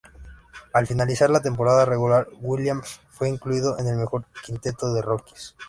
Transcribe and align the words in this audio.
Al 0.73 0.87
finalizar 0.87 1.29
la 1.29 1.43
temporada 1.43 1.85
regular, 1.85 2.27
Williams 2.39 3.01
fue 3.09 3.29
incluido 3.29 3.77
en 3.77 3.85
el 3.85 3.97
mejor 3.97 4.25
quinteto 4.43 4.91
de 4.91 5.03
rookies. 5.03 5.55